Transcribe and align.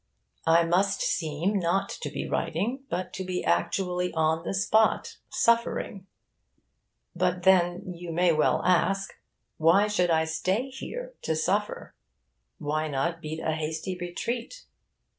I 0.47 0.63
must 0.63 0.99
seem 1.01 1.59
not 1.59 1.87
to 1.89 2.09
be 2.09 2.27
writing, 2.27 2.85
but 2.89 3.13
to 3.13 3.23
be 3.23 3.43
actually 3.43 4.11
on 4.15 4.41
the 4.43 4.53
spot, 4.55 5.17
suffering. 5.29 6.07
But 7.15 7.43
then, 7.43 7.93
you 7.93 8.11
may 8.11 8.33
well 8.33 8.63
ask, 8.65 9.13
why 9.57 9.85
should 9.87 10.09
I 10.09 10.25
stay 10.25 10.69
here, 10.69 11.13
to 11.21 11.35
suffer? 11.35 11.93
why 12.57 12.87
not 12.87 13.21
beat 13.21 13.41
a 13.41 13.51
hasty 13.51 13.95
retreat? 13.95 14.65